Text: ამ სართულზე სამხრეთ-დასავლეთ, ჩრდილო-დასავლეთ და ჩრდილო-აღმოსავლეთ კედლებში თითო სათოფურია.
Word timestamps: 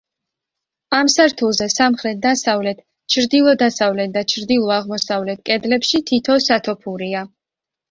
ამ 0.99 1.09
სართულზე 1.15 1.67
სამხრეთ-დასავლეთ, 1.73 2.81
ჩრდილო-დასავლეთ 3.17 4.17
და 4.17 4.25
ჩრდილო-აღმოსავლეთ 4.35 5.47
კედლებში 5.53 6.05
თითო 6.11 6.41
სათოფურია. 6.51 7.25